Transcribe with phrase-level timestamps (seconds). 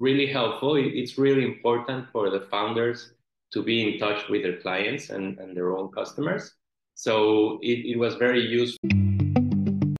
[0.00, 0.76] really helpful.
[0.76, 3.14] It's really important for the founders
[3.52, 6.54] to be in touch with their clients and, and their own customers.
[6.94, 8.88] So it, it was very useful.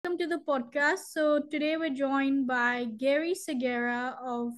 [0.05, 1.11] Welcome to the podcast.
[1.11, 4.53] So today we're joined by Gueri Segura of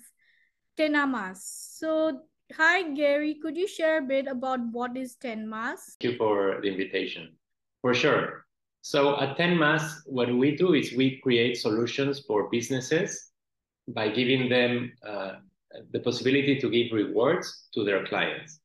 [0.76, 1.40] Tenmas.
[1.40, 2.20] So
[2.52, 5.96] hi Gueri, could you share a bit about what is Tenmas?
[6.00, 7.32] Thank you for the invitation.
[7.80, 8.44] For sure.
[8.82, 13.29] So at Tenmas, what we do is we create solutions for businesses
[13.94, 15.32] by giving them uh,
[15.92, 18.60] the possibility to give rewards to their clients.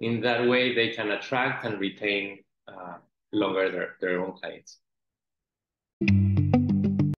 [0.00, 2.38] In that way, they can attract and retain
[2.68, 2.94] uh,
[3.32, 4.78] longer their, their own clients.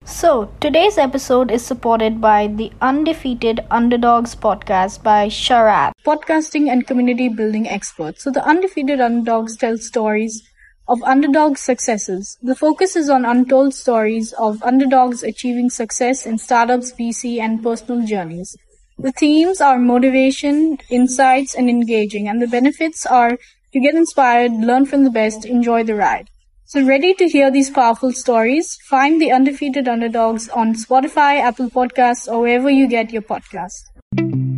[0.03, 7.29] So, today's episode is supported by the Undefeated Underdogs podcast by Sharath, podcasting and community
[7.29, 8.19] building expert.
[8.19, 10.43] So, the Undefeated Underdogs tell stories
[10.87, 12.37] of underdog successes.
[12.41, 18.05] The focus is on untold stories of underdogs achieving success in startups, VC, and personal
[18.05, 18.55] journeys.
[18.97, 23.37] The themes are motivation, insights, and engaging, and the benefits are
[23.73, 26.29] to get inspired, learn from the best, enjoy the ride.
[26.65, 28.77] So ready to hear these powerful stories?
[28.89, 34.50] Find the undefeated underdogs on Spotify, Apple Podcasts, or wherever you get your podcasts.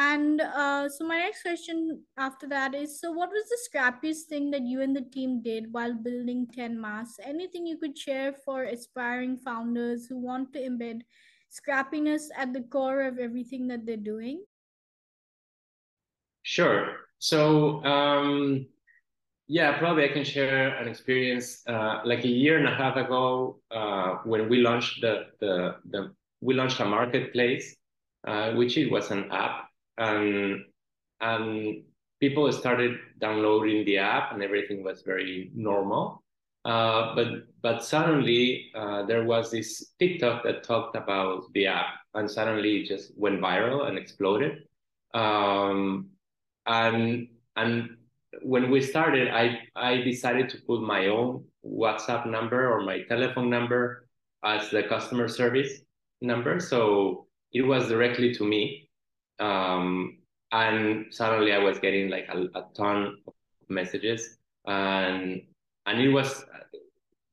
[0.00, 4.50] And uh, so my next question after that is: So, what was the scrappiest thing
[4.52, 7.20] that you and the team did while building Tenmas?
[7.22, 11.02] Anything you could share for aspiring founders who want to embed
[11.52, 14.42] scrappiness at the core of everything that they're doing?
[16.42, 16.96] Sure.
[17.18, 18.66] So, um,
[19.48, 21.62] yeah, probably I can share an experience.
[21.66, 26.14] Uh, like a year and a half ago, uh, when we launched the, the the
[26.40, 27.76] we launched a marketplace,
[28.26, 29.69] uh, which it was an app
[30.00, 30.64] and
[31.20, 31.84] and
[32.20, 36.22] people started downloading the app and everything was very normal
[36.64, 37.28] uh, but
[37.62, 42.86] but suddenly uh, there was this TikTok that talked about the app, and suddenly it
[42.86, 44.64] just went viral and exploded.
[45.14, 46.08] Um,
[46.66, 47.96] and and
[48.42, 53.48] when we started, I I decided to put my own WhatsApp number or my telephone
[53.48, 54.06] number
[54.44, 55.80] as the customer service
[56.20, 58.89] number, so it was directly to me.
[59.40, 60.18] Um,
[60.52, 63.34] and suddenly I was getting like a, a ton of
[63.68, 65.42] messages, and
[65.86, 66.44] and it was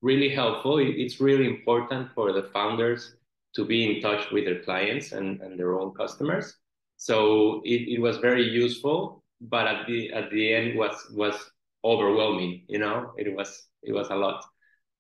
[0.02, 0.78] really helpful.
[0.80, 3.16] It's really important for the founders
[3.56, 6.56] to be in touch with their clients and, and their own customers.
[6.98, 11.36] So it, it was very useful, but at the at the end was was
[11.84, 12.66] overwhelming.
[12.68, 14.44] You know, it was it was a lot,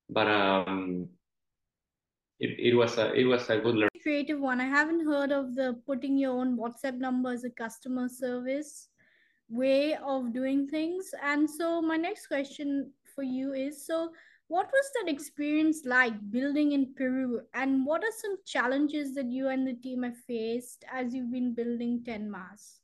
[0.09, 1.09] but um,
[2.39, 4.59] it, it was a it was a good learning creative one.
[4.59, 8.89] I haven't heard of the putting your own WhatsApp number as a customer service
[9.49, 11.11] way of doing things.
[11.23, 14.11] And so my next question for you is so
[14.47, 19.49] what was that experience like building in Peru and what are some challenges that you
[19.49, 22.79] and the team have faced as you've been building Tenmas?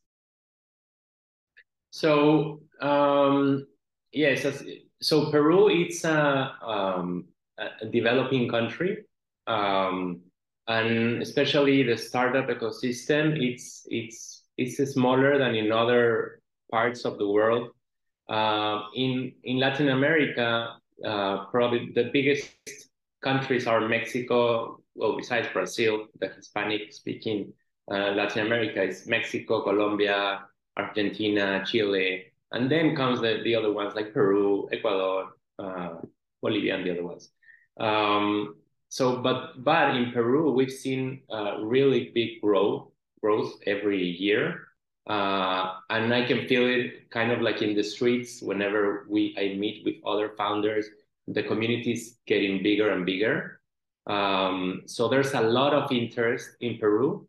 [1.91, 3.65] So um,
[4.11, 4.45] yes,
[5.01, 7.25] so Peru it's a, um,
[7.57, 9.05] a developing country.
[9.47, 10.21] Um,
[10.67, 16.41] and especially the startup ecosystem, it's it's it's smaller than in other
[16.71, 17.69] parts of the world.
[18.29, 20.75] Uh, in in Latin America,
[21.05, 22.49] uh, probably the biggest
[23.21, 24.79] countries are Mexico.
[24.95, 27.51] Well, besides Brazil, the Hispanic-speaking
[27.91, 30.45] uh, Latin America is Mexico, Colombia,
[30.77, 35.95] Argentina, Chile, and then comes the, the other ones like Peru, Ecuador, uh,
[36.41, 37.31] Bolivia, and the other ones.
[37.79, 38.55] Um,
[38.93, 44.67] so, but but in Peru, we've seen uh, really big growth growth every year,
[45.09, 49.57] uh, and I can feel it kind of like in the streets whenever we I
[49.57, 50.85] meet with other founders.
[51.27, 53.61] The community is getting bigger and bigger.
[54.05, 57.27] Um, so there's a lot of interest in Peru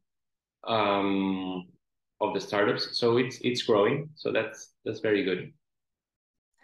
[0.65, 1.67] um,
[2.21, 2.99] of the startups.
[2.99, 4.11] So it's it's growing.
[4.17, 5.51] So that's that's very good.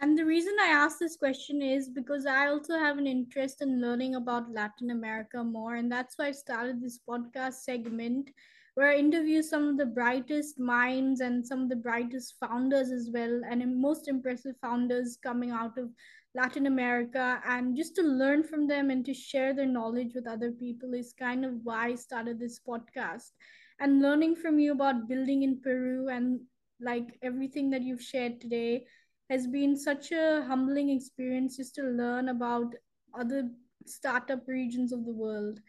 [0.01, 3.79] And the reason I ask this question is because I also have an interest in
[3.79, 5.75] learning about Latin America more.
[5.75, 8.31] And that's why I started this podcast segment
[8.73, 13.11] where I interview some of the brightest minds and some of the brightest founders as
[13.13, 15.89] well, and most impressive founders coming out of
[16.33, 17.39] Latin America.
[17.45, 21.13] And just to learn from them and to share their knowledge with other people is
[21.13, 23.33] kind of why I started this podcast.
[23.79, 26.39] And learning from you about building in Peru and
[26.79, 28.85] like everything that you've shared today
[29.31, 32.75] has been such a humbling experience just to learn about
[33.17, 33.49] other
[33.85, 35.59] startup regions of the world.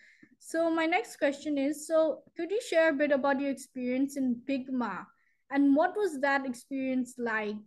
[0.40, 4.42] So my next question is so could you share a bit about your experience in
[4.48, 5.06] Pigma
[5.52, 7.62] and what was that experience like?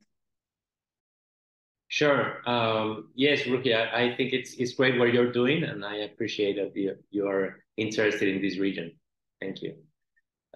[1.88, 2.42] Sure.
[2.46, 6.76] Um, yes, Rukia, I think it's it's great what you're doing, and I appreciate that
[6.76, 8.92] you you are interested in this region.
[9.40, 9.76] Thank you.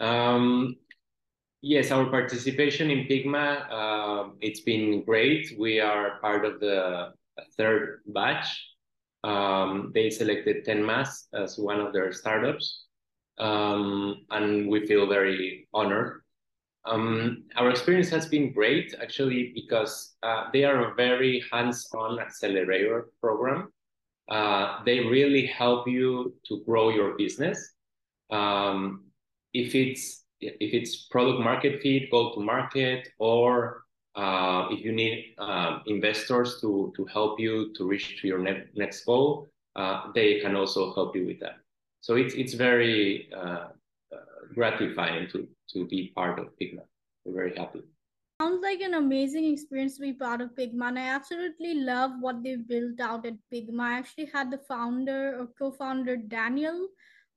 [0.01, 0.75] Um,
[1.62, 5.56] yes, our participation in Pigma, uh, it's been great.
[5.58, 7.14] We are part of the
[7.58, 8.66] third batch.
[9.24, 12.86] Um, they selected Tenmas as one of their startups,
[13.38, 16.22] um, and we feel very honored.
[16.86, 23.10] Um, our experience has been great, actually, because uh, they are a very hands-on accelerator
[23.20, 23.72] program.
[24.30, 27.74] Uh, they really help you to grow your business.
[28.32, 29.06] Um,
[29.54, 33.83] if it's if it's product market fit, go to market, or
[34.15, 38.68] uh, if you need uh, investors to to help you to reach to your ne-
[38.75, 41.57] next goal, uh, they can also help you with that.
[42.01, 43.69] So it's it's very uh,
[44.12, 46.83] uh, gratifying to to be part of Pigma.
[47.25, 47.83] We're very happy.
[48.41, 52.41] Sounds like an amazing experience to be part of Pigma, and I absolutely love what
[52.41, 53.83] they've built out at Pigma.
[53.83, 56.88] I actually had the founder or co-founder Daniel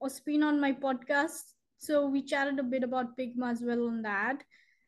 [0.01, 4.45] Ospin on my podcast, so we chatted a bit about Pigma as well on that.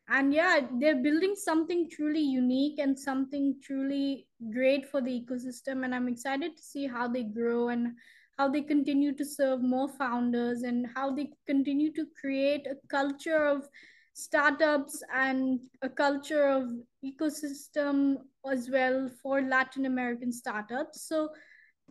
[0.09, 5.95] And yeah, they're building something truly unique and something truly great for the ecosystem, and
[5.95, 7.95] I'm excited to see how they grow and
[8.39, 13.45] how they continue to serve more founders and how they continue to create a culture
[13.47, 13.69] of
[14.13, 16.71] startups and a culture of
[17.05, 18.19] ecosystem
[18.51, 21.09] as well for Latin American startups.
[21.09, 21.31] So,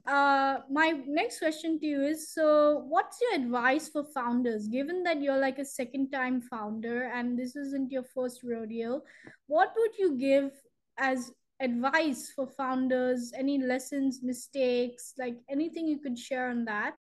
[0.06, 4.68] uh, my next question to you is so, what's your advice for founders?
[4.68, 9.02] Given that you're like a second time founder and this isn't your first rodeo,
[9.48, 10.52] what would you give
[10.98, 11.32] as
[11.62, 13.32] advice for founders?
[13.34, 16.96] Any lessons, mistakes, like anything you could share on that?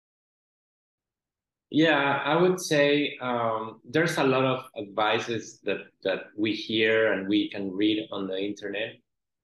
[1.72, 7.30] Yeah, I would say um, there's a lot of advices that that we hear and
[7.30, 8.96] we can read on the internet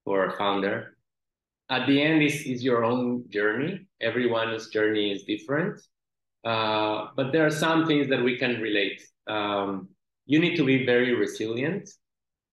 [0.04, 0.95] for a founder.
[1.70, 3.88] At the end, is is your own journey.
[4.02, 5.82] Everyone's journey is different,
[6.44, 9.02] uh, but there are some things that we can relate.
[9.28, 9.90] Um,
[10.26, 11.90] you need to be very resilient.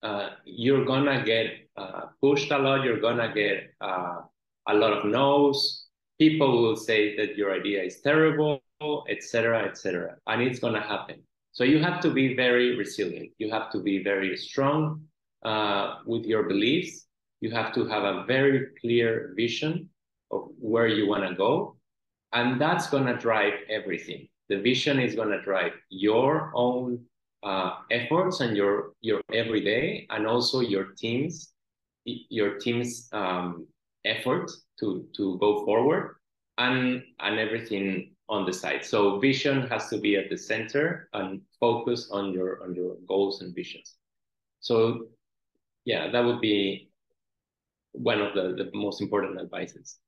[0.01, 2.83] Uh, you're gonna get uh, pushed a lot.
[2.83, 4.21] You're gonna get uh,
[4.67, 5.87] a lot of no's.
[6.19, 8.61] People will say that your idea is terrible
[9.09, 10.15] etc., etc.
[10.27, 11.23] And it's to happen.
[11.51, 13.31] So you have to be very resilient.
[13.37, 15.03] You have to be very strong
[15.43, 17.05] uh, with your beliefs.
[17.43, 19.89] You have to have a very clear vision
[20.31, 21.75] of where you want to go.
[22.31, 24.29] And that's going to drive everything.
[24.47, 27.03] The vision is going to drive your own
[27.43, 31.51] uh, efforts and your your everyday, and also your team's
[32.05, 33.67] your team's um,
[34.05, 34.49] effort
[34.79, 36.15] to to go forward,
[36.57, 38.85] and and everything on the side.
[38.85, 43.41] So vision has to be at the center and focus on your on your goals
[43.41, 43.95] and visions.
[44.61, 45.09] So
[45.83, 46.92] yeah, that would be
[47.93, 49.99] one of the, the most important advices.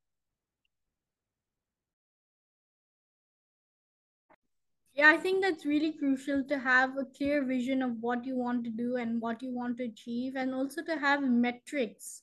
[4.94, 8.64] Yeah, I think that's really crucial to have a clear vision of what you want
[8.64, 12.22] to do and what you want to achieve, and also to have metrics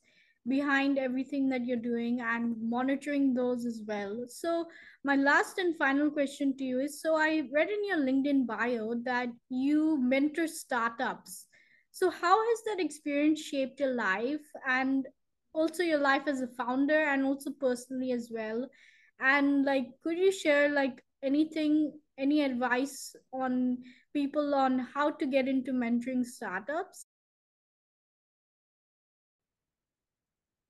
[0.49, 4.25] behind everything that you're doing and monitoring those as well.
[4.29, 4.67] So,
[5.05, 8.95] my last and final question to you is so I read in your LinkedIn bio
[9.05, 11.47] that you mentor startups.
[11.91, 15.07] So, how has that experience shaped your life and
[15.55, 18.69] also your life as a founder and also personally as well?
[19.21, 23.79] And like, could you share like anything, any advice on
[24.13, 27.07] people on how to get into mentoring startups?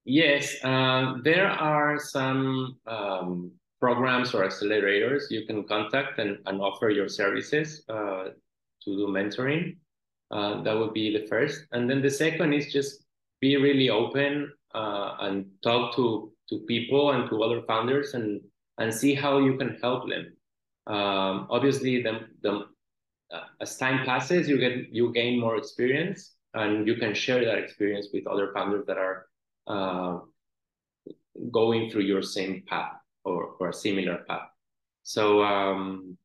[0.05, 6.91] Yes, uh, there are some um, programs or accelerators you can contact and, and offer
[6.91, 8.31] your services uh,
[8.83, 9.77] to do mentoring.
[10.31, 11.67] Uh, that would be the first.
[11.73, 13.05] And then the second is just
[13.41, 18.41] be really open uh, and talk to, to people and to other founders and,
[18.79, 20.33] and see how you can help them.
[20.87, 22.67] Um, obviously, the, the,
[23.33, 27.59] uh, as time passes, you get you gain more experience and you can share that
[27.59, 29.27] experience with other founders that are
[29.67, 30.19] uh,
[31.51, 32.93] going through your same path
[33.25, 34.49] or, or a similar path.
[35.03, 36.17] So um,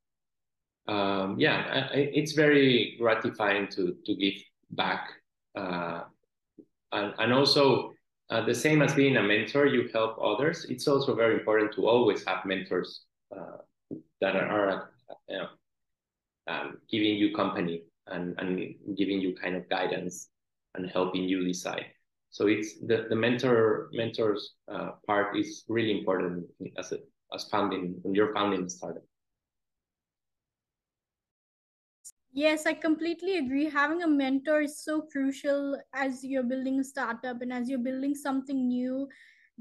[0.88, 4.36] um, yeah, I, it's very gratifying to to give
[4.72, 5.10] back,
[5.56, 6.04] uh,
[6.92, 7.94] and and also
[8.30, 10.66] uh, the same as being a mentor, you help others.
[10.70, 13.06] It's also very important to always have mentors
[13.36, 13.58] uh,
[14.22, 14.92] that are,
[15.30, 15.48] you know,
[16.48, 20.30] um, giving you company and and giving you kind of guidance
[20.76, 21.86] and helping you decide.
[22.30, 26.46] So it's the, the mentor mentors uh, part is really important
[26.78, 27.00] as a,
[27.34, 29.04] as founding when you're founding a startup.
[32.38, 33.68] Yes, I completely agree.
[33.68, 38.14] Having a mentor is so crucial as you're building a startup and as you're building
[38.14, 39.08] something new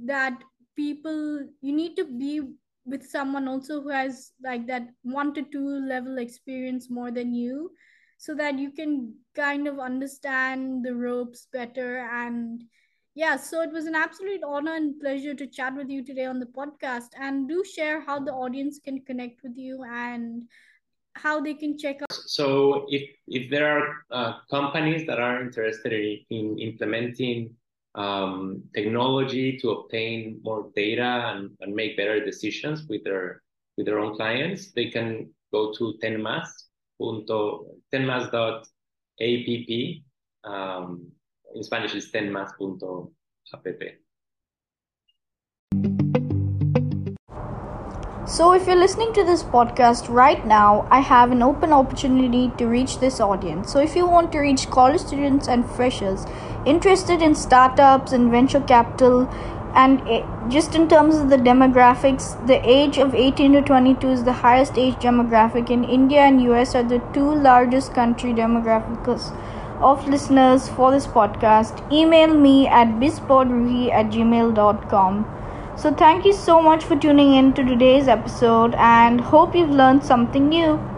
[0.04, 0.45] that
[0.76, 2.42] people you need to be
[2.85, 7.71] with someone also who has like that one to two level experience more than you
[8.18, 12.62] so that you can kind of understand the ropes better and
[13.14, 16.38] yeah so it was an absolute honor and pleasure to chat with you today on
[16.38, 20.42] the podcast and do share how the audience can connect with you and
[21.17, 25.93] how they can check out so if if there are uh, companies that are interested
[25.93, 27.55] in, in implementing
[27.97, 33.43] um, technology to obtain more data and, and make better decisions with their
[33.77, 36.49] with their own clients, they can go to tenmas.
[37.91, 38.67] tenmas.app.
[40.45, 41.11] Um,
[41.55, 44.06] in Spanish is tenmas.app.
[48.28, 52.66] So, if you're listening to this podcast right now, I have an open opportunity to
[52.66, 53.73] reach this audience.
[53.73, 56.26] So, if you want to reach college students and freshers
[56.64, 59.28] interested in startups and venture capital,
[59.75, 64.25] and eh, just in terms of the demographics, the age of 18 to 22 is
[64.25, 69.33] the highest age demographic in India and US are the two largest country demographics
[69.80, 71.80] of listeners for this podcast.
[71.92, 75.36] Email me at bizpodroohi at gmail.com.
[75.76, 80.02] So, thank you so much for tuning in to today's episode and hope you've learned
[80.02, 80.96] something new.